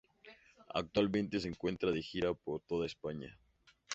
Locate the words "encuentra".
1.49-1.91